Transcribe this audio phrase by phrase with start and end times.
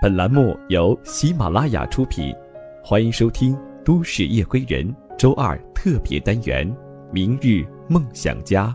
[0.00, 2.32] 本栏目由喜马拉雅出品，
[2.84, 3.52] 欢迎收听
[3.84, 4.86] 《都市夜归人》
[5.16, 6.70] 周二特别单元
[7.10, 8.72] 《明日梦想家》。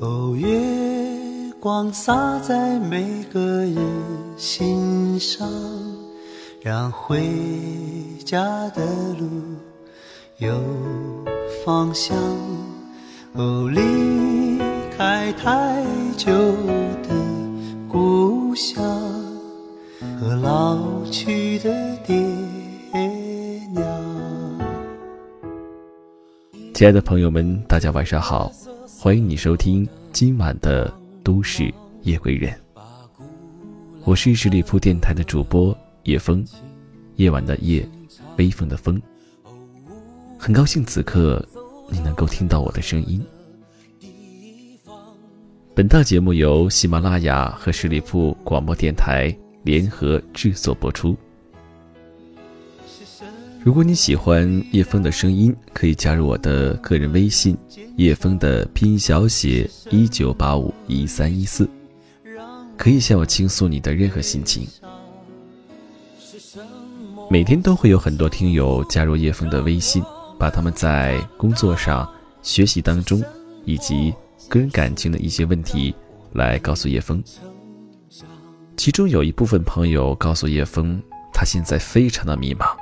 [0.00, 3.76] 哦，月光洒在每个人
[4.36, 5.48] 心上。
[6.60, 7.22] 让回
[8.24, 8.84] 家的
[9.14, 9.28] 路
[10.38, 10.60] 有
[11.64, 12.16] 方向。
[13.34, 14.58] 哦，离
[14.96, 15.84] 开太
[16.16, 16.32] 久
[17.04, 17.10] 的
[17.88, 18.84] 故乡
[20.20, 22.16] 和老去的爹
[23.72, 23.84] 娘。
[26.74, 28.50] 亲爱的朋友们，大家晚上好，
[29.00, 31.72] 欢迎你收听今晚的都市
[32.02, 32.52] 夜归人。
[34.04, 35.76] 我是十里铺电台的主播。
[36.04, 36.44] 夜风，
[37.16, 37.86] 夜晚的夜，
[38.36, 39.00] 微风的风。
[40.38, 41.44] 很高兴此刻
[41.90, 43.20] 你能够听到我的声音。
[45.74, 51.16] 本档节目由喜马拉雅和十里铺广播电台联合制作播出。
[53.62, 57.56] 如果你喜欢叶枫的声音，可以加入我的个人微信
[57.96, 61.68] “叶枫”的拼音小写一九八五一三一四，
[62.76, 64.66] 可以向我倾诉你的任何心情。
[67.30, 70.02] 每天都会有很多听友加入叶枫的微信，
[70.38, 72.10] 把他们在工作上、
[72.40, 73.22] 学习当中
[73.66, 74.14] 以及
[74.48, 75.94] 个人感情的一些问题
[76.32, 77.22] 来告诉叶枫。
[78.78, 80.98] 其中有一部分朋友告诉叶枫，
[81.30, 82.74] 他现在非常的迷茫，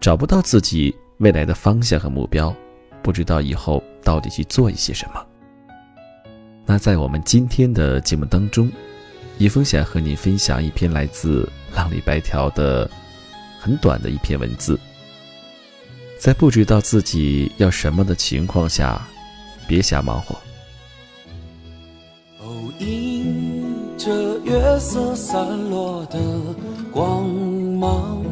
[0.00, 2.54] 找不到自己未来的方向和目标，
[3.02, 5.26] 不知道以后到底去做一些什么。
[6.64, 8.70] 那在我们今天的节目当中，
[9.38, 12.88] 叶枫想和你分享一篇来自浪里白条的。
[13.66, 14.78] 很短的一篇文字，
[16.20, 19.04] 在不知道自己要什么的情况下，
[19.66, 20.36] 别瞎忙活。
[22.38, 26.16] 哦，迎着月色散落的
[26.92, 28.24] 光芒，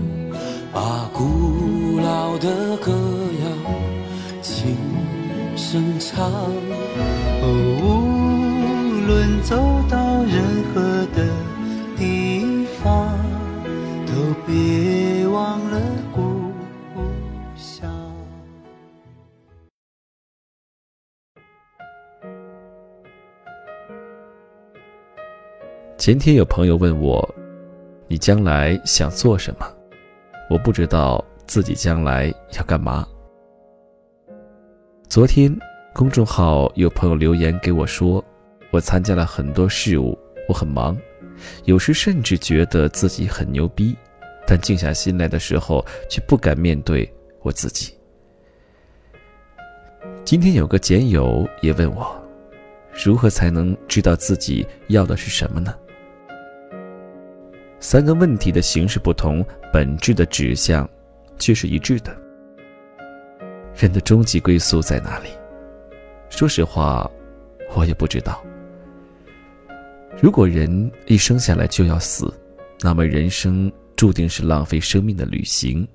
[0.73, 4.77] 把古老的歌谣轻
[5.56, 6.31] 声唱。
[6.31, 7.44] 哦，
[7.83, 9.56] 无论走
[9.91, 10.81] 到任何
[11.12, 11.27] 的
[26.04, 27.26] 前天有朋友问我
[28.09, 29.66] ：“你将来想做什么？”
[30.50, 33.09] 我不知道自己将来要干嘛。
[35.09, 35.50] 昨天
[35.94, 38.22] 公众号有朋友留言给我说
[38.70, 40.14] ：“我参加了很多事务，
[40.47, 40.94] 我很忙，
[41.64, 43.97] 有时甚至觉得自己很牛逼。”
[44.47, 47.10] 但静下心来的时候，却不敢面对
[47.41, 47.94] 我自己。
[50.22, 52.14] 今天有个简友也问我，
[52.93, 55.75] 如何才能知道自己要的是什么呢？
[57.84, 60.89] 三个问题的形式不同，本质的指向
[61.39, 62.17] 却是一致的。
[63.77, 65.28] 人的终极归宿在哪里？
[66.31, 67.09] 说实话，
[67.77, 68.43] 我也不知道。
[70.19, 72.33] 如果人一生下来就要死，
[72.81, 73.71] 那么人生。
[73.97, 75.87] 注定是浪费生命的旅行，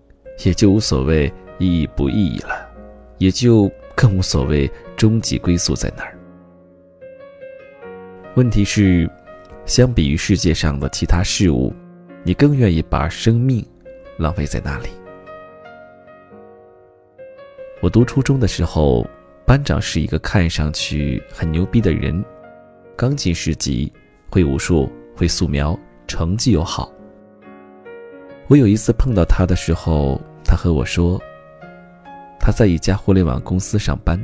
[0.46, 2.70] 也就无所谓意义不意义了，
[3.18, 6.18] 也就更无所谓终极归宿在哪儿。
[8.36, 9.10] 问题是，
[9.70, 11.72] 相比于世界上的其他事物，
[12.24, 13.64] 你更愿意把生命
[14.18, 14.90] 浪费在哪里？
[17.80, 19.08] 我读初中的时候，
[19.46, 22.26] 班长是一个看上去很牛逼的人，
[22.96, 23.94] 钢琴十级，
[24.32, 26.92] 会武术，会素描，成绩又好。
[28.48, 31.22] 我有一次碰到他的时候，他和我说，
[32.40, 34.20] 他在一家互联网公司上班。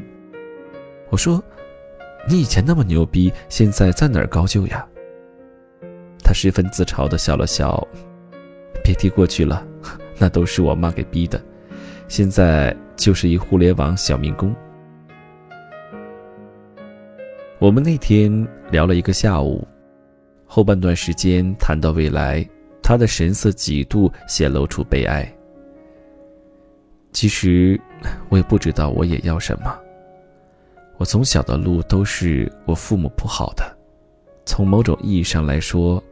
[1.12, 1.40] 我说
[2.28, 4.84] ：“你以前那么牛逼，现在在哪儿高就呀？”
[6.26, 7.88] 他十分自嘲的笑了笑
[8.84, 9.64] ：“别提过去了，
[10.18, 11.40] 那都是我妈给逼的。
[12.08, 14.54] 现在就是一互联网小民工。”
[17.60, 19.66] 我们那天聊了一个下午，
[20.48, 22.44] 后半段时间谈到未来。
[22.88, 25.28] 他的神色几度显露出悲哀。
[27.12, 27.82] 其实，
[28.30, 29.76] 我也不知道我也要什么。
[30.98, 33.76] 我从小的路都是我父母铺好的，
[34.46, 36.04] 从某种意义上来说，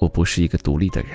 [0.00, 1.10] 我不是一个独立的人。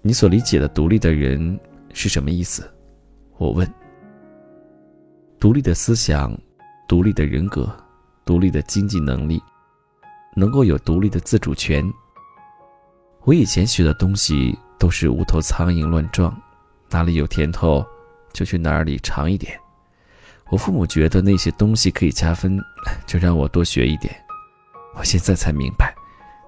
[0.00, 1.60] 你所理解的独立的人
[1.92, 2.68] 是什么意思？
[3.38, 3.72] 我问。
[5.38, 6.36] 独立的思想，
[6.88, 7.70] 独立的人格，
[8.24, 9.40] 独立的经济能力。
[10.34, 11.84] 能够有独立的自主权，
[13.24, 16.34] 我以前学的东西都是无头苍蝇乱撞，
[16.88, 17.84] 哪里有甜头
[18.32, 19.60] 就去哪里尝一点。
[20.48, 22.58] 我父母觉得那些东西可以加分，
[23.06, 24.14] 就让我多学一点。
[24.94, 25.94] 我现在才明白，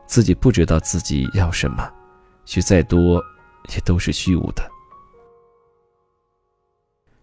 [0.06, 1.90] 自己不知道自己要什么，
[2.44, 3.22] 学再多
[3.74, 4.62] 也都是虚无的。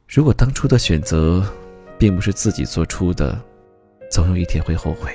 [0.08, 1.42] 如果当初的选择
[1.98, 3.42] 并不是自己做出的，
[4.10, 5.10] 总有一天会后悔。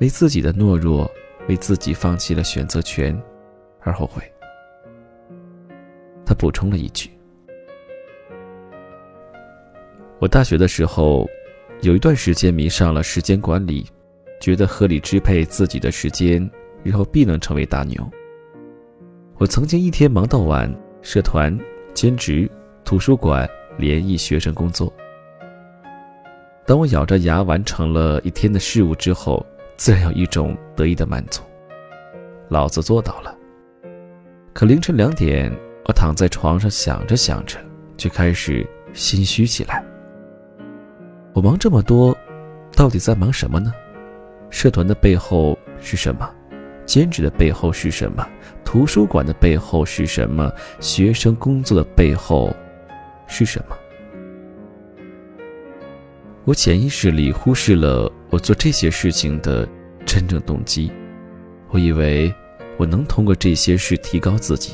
[0.00, 1.10] 为自己的懦弱，
[1.48, 3.20] 为自己放弃了选择权
[3.80, 4.22] 而后悔。
[6.24, 7.10] 他补充了一句。
[10.20, 11.28] 我大学的时候，
[11.80, 13.86] 有一段时间迷上了时间管理，
[14.40, 16.48] 觉得合理支配自己的时间，
[16.82, 18.08] 日后必能成为大牛。
[19.36, 21.56] 我曾经一天忙到晚，社团、
[21.94, 22.50] 兼职、
[22.84, 24.92] 图书馆、联谊学生工作。
[26.66, 29.44] 当我咬着牙完成了一天的事物之后，
[29.76, 31.42] 自然有一种得意的满足，
[32.48, 33.34] 老子做到了。
[34.52, 35.52] 可凌晨两点，
[35.86, 37.58] 我躺在床上想着想着，
[37.96, 39.84] 就开始心虚起来。
[41.32, 42.16] 我忙这么多，
[42.74, 43.72] 到底在忙什么呢？
[44.50, 46.28] 社团的背后是什么？
[46.86, 48.26] 兼职的背后是什么？
[48.64, 50.50] 图书馆的背后是什么？
[50.80, 52.54] 学生工作的背后
[53.26, 53.76] 是什么？
[56.44, 59.68] 我潜意识里忽视了我做这些事情的
[60.06, 60.90] 真正动机。
[61.68, 62.32] 我以为
[62.78, 64.72] 我能通过这些事提高自己，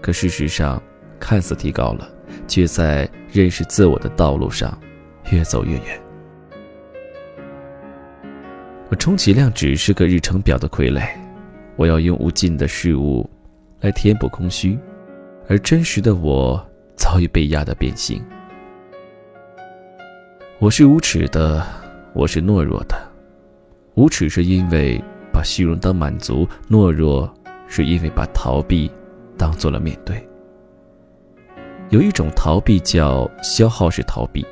[0.00, 0.82] 可事实上，
[1.20, 2.10] 看似提高了，
[2.48, 4.76] 却在认识自我的道路上。
[5.30, 6.01] 越走越远。
[8.92, 11.02] 我充其量只是个日程表的傀儡，
[11.76, 13.26] 我要用无尽的事物
[13.80, 14.78] 来填补空虚，
[15.48, 16.62] 而真实的我
[16.94, 18.22] 早已被压得变形。
[20.58, 21.66] 我是无耻的，
[22.12, 22.94] 我是懦弱的。
[23.94, 25.02] 无耻是因为
[25.32, 27.32] 把虚荣当满足，懦弱
[27.66, 28.90] 是因为把逃避
[29.38, 30.22] 当做了面对。
[31.88, 34.44] 有一种逃避叫消耗式逃避。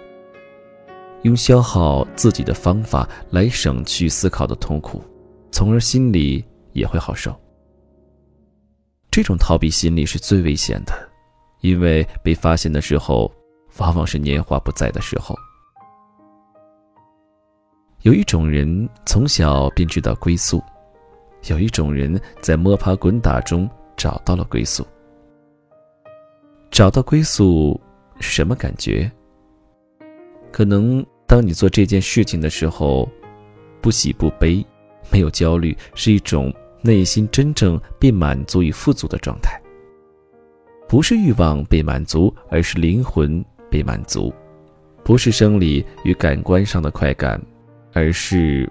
[1.23, 5.03] 用消耗自己的方法来省去思考的痛苦，
[5.51, 7.35] 从而心里也会好受。
[9.11, 10.93] 这种逃避心理是最危险的，
[11.61, 13.31] 因为被发现的时候，
[13.79, 15.37] 往往是年华不在的时候。
[18.03, 20.63] 有一种人从小便知道归宿，
[21.49, 24.87] 有一种人在摸爬滚打中找到了归宿。
[26.71, 27.79] 找到归宿
[28.21, 29.11] 什么感觉？
[30.61, 33.09] 可能当你做这件事情的时候，
[33.81, 34.63] 不喜不悲，
[35.11, 36.53] 没有焦虑，是一种
[36.83, 39.59] 内心真正被满足与富足的状态。
[40.87, 44.31] 不是欲望被满足，而是灵魂被满足；
[45.03, 47.41] 不是生理与感官上的快感，
[47.95, 48.71] 而是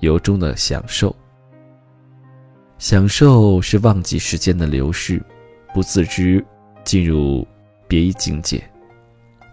[0.00, 1.14] 由衷的享受。
[2.78, 5.22] 享受是忘记时间的流逝，
[5.72, 6.44] 不自知
[6.82, 7.46] 进入
[7.86, 8.60] 别一境界。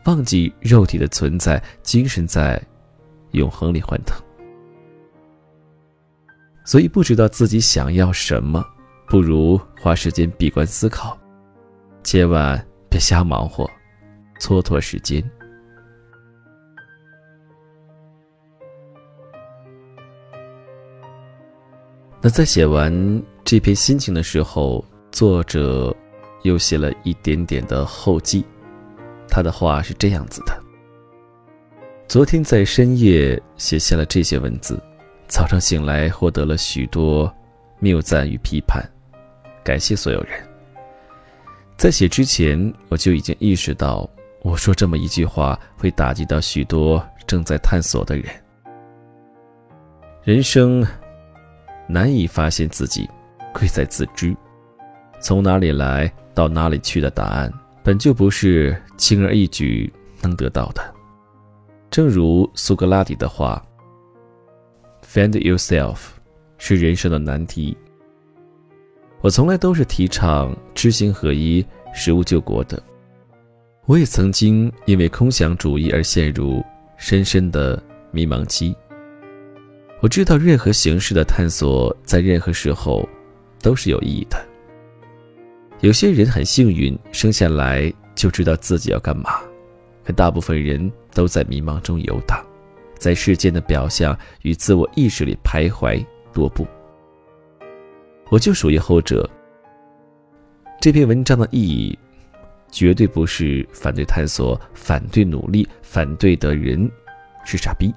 [0.06, 2.62] 忘记肉体的存在，精神在
[3.32, 4.16] 永恒里欢腾。
[6.64, 8.64] 所以不知道自己想要什么，
[9.08, 11.18] 不如花时间闭关思考，
[12.04, 13.70] 千万别瞎忙活，
[14.40, 15.24] 蹉跎时间。
[22.22, 25.96] 那在写完这篇心情的时候，作者
[26.44, 28.46] 又写了一点点的后记。
[29.36, 30.64] 他的话是这样子的：
[32.08, 34.82] 昨天在深夜写下了这些文字，
[35.28, 37.30] 早上醒来获得了许多
[37.80, 38.82] 谬赞与批判，
[39.62, 40.42] 感谢所有人。
[41.76, 44.10] 在写之前，我就已经意识到，
[44.42, 48.34] 我说这么一句话会打击到许多正在探索的人。
[50.24, 50.82] 人生
[51.90, 53.06] 难以发现自己，
[53.54, 54.34] 贵在自知。
[55.20, 57.52] 从哪里来到哪里去的答案。
[57.86, 60.82] 本就不是轻而易举能得到的。
[61.92, 63.64] 正如苏格拉底的话
[65.06, 65.98] ：“Find yourself，
[66.58, 67.78] 是人生的难题。”
[69.22, 71.64] 我从来都是提倡知行合一、
[71.94, 72.82] 食物救国的。
[73.86, 76.66] 我也曾经因为空想主义而陷入
[76.98, 78.76] 深深的迷茫期。
[80.02, 83.08] 我知道任何形式的探索在任何时候
[83.62, 84.44] 都是有意义的。
[85.82, 89.42] 有些人很幸运，生下来就知道自己要干嘛，
[90.04, 92.44] 可大部分人都在迷茫中游荡，
[92.98, 96.04] 在世间的表象与自我意识里徘徊
[96.34, 96.66] 踱步。
[98.30, 99.30] 我就属于后者。
[100.82, 101.98] 这篇文章的意义，
[102.72, 106.90] 绝对不是反对探索、反对努力、反对的人
[107.44, 107.94] 是傻逼。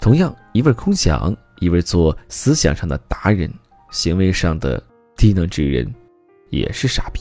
[0.00, 3.52] 同样，一味空想，一味做思想上的达人，
[3.90, 4.82] 行为上的
[5.16, 5.92] 低能之人
[6.50, 7.20] 也是傻逼。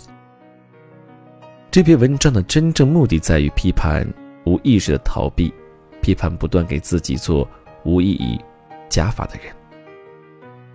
[1.71, 4.05] 这篇文章的真正目的在于批判
[4.45, 5.53] 无意识的逃避，
[6.01, 7.47] 批判不断给自己做
[7.85, 8.39] 无意义
[8.89, 9.55] 加法的人。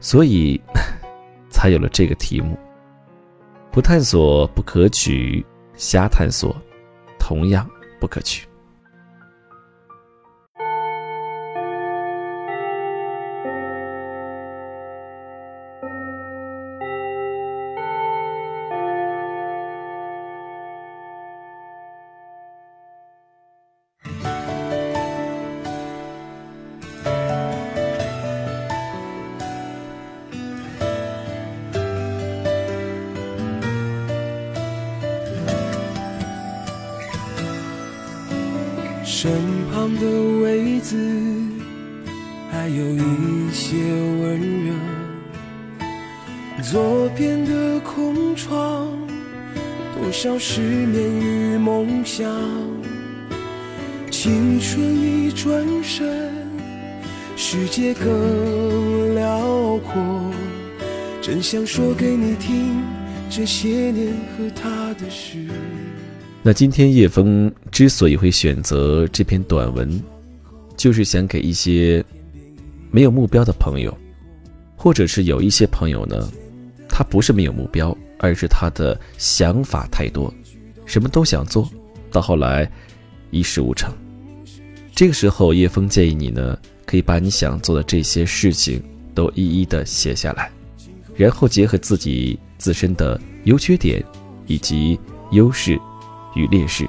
[0.00, 0.60] 所以，
[1.50, 2.56] 才有了这个题目：
[3.70, 5.44] 不探索不可取，
[5.74, 6.54] 瞎探索
[7.18, 7.68] 同样
[7.98, 8.46] 不可取。
[39.24, 39.32] 身
[39.72, 40.06] 旁的
[40.42, 40.98] 位子，
[42.50, 43.78] 还有一些
[44.20, 44.74] 温热。
[46.62, 48.86] 左边的空窗，
[49.94, 52.30] 多少失眠与梦想。
[54.10, 56.30] 青春一转身，
[57.34, 59.94] 世界更辽阔。
[61.22, 62.82] 真想说给你听，
[63.30, 65.38] 这些年和他的事。
[66.46, 69.98] 那今天叶枫之所以会选择这篇短文，
[70.76, 72.04] 就是想给一些
[72.90, 73.96] 没有目标的朋友，
[74.76, 76.28] 或者是有一些朋友呢，
[76.86, 80.30] 他不是没有目标，而是他的想法太多，
[80.84, 81.66] 什么都想做，
[82.12, 82.70] 到后来
[83.30, 83.90] 一事无成。
[84.94, 88.82] 这个时候，叶枫建议你呢，可以把你想做的这些事情
[89.14, 90.52] 都一一的写下来，
[91.16, 94.04] 然后结合自己自身的优缺点
[94.46, 95.80] 以及优势。
[96.34, 96.88] 与劣势，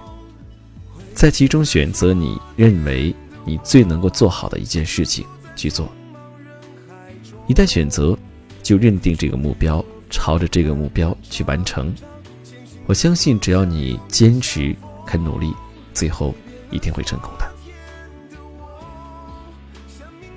[1.13, 5.25] 在其中选择你认为你最能够做好的一件事情
[5.55, 5.87] 去做。
[7.47, 8.17] 一旦选择，
[8.63, 11.93] 就认定这个目标，朝着这个目标去完成。
[12.87, 14.75] 我相信，只要你坚持、
[15.05, 15.53] 肯努力，
[15.93, 16.33] 最后
[16.71, 17.51] 一定会成功的。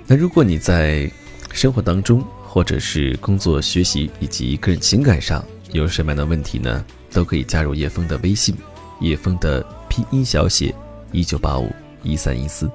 [0.05, 1.11] 那如果你在
[1.51, 6.83] 生活当中，或者是工作、学习以及个人情感上有什么样的问题呢？
[7.11, 8.55] 都可以加入叶枫的微信。
[8.99, 10.73] 叶枫的拼音小写
[11.11, 11.71] 一九八五
[12.03, 12.69] 一三一四，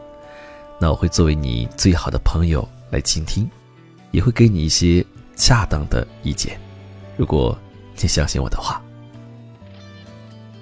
[0.80, 3.48] 那我会作为你最好的朋友来倾听，
[4.10, 5.04] 也会给你一些
[5.36, 6.58] 恰当的意见，
[7.16, 7.56] 如果
[8.00, 8.82] 你相信我的话。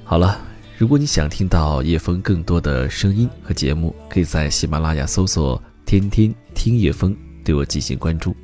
[0.04, 0.38] 好了，
[0.76, 8.36] 如果你想听到叶枫更多的声音和节目，可以在喜马拉雅搜索“天天听叶枫”，对我进行关注。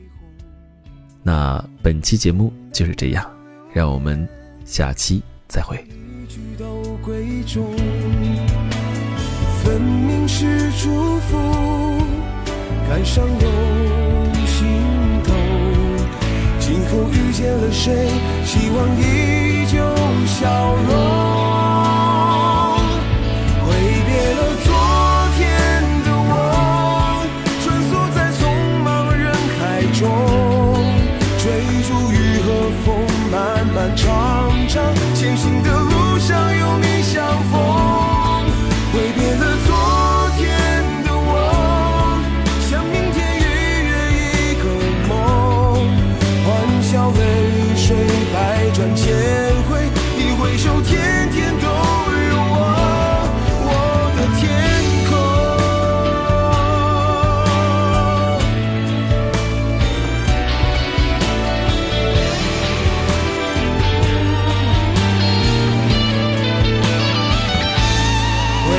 [1.22, 3.30] 那本期节目就是这样，
[3.72, 4.26] 让我们
[4.64, 5.84] 下期再会。
[7.08, 7.64] 贵重，
[9.64, 11.38] 分明是祝福，
[12.86, 13.50] 感伤涌
[14.44, 14.66] 心
[15.24, 15.32] 头。
[16.60, 18.10] 今后遇见了谁，
[18.44, 19.78] 希望依旧
[20.26, 21.37] 笑容。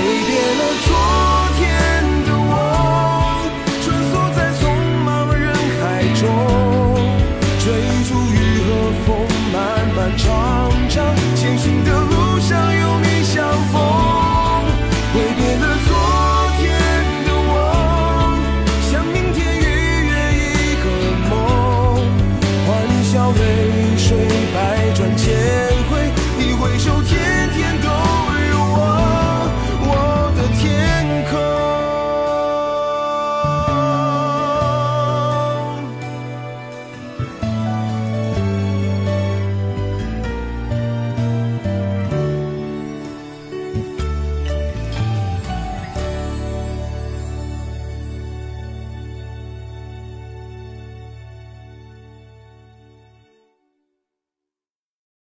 [0.10, 1.19] 挥别了昨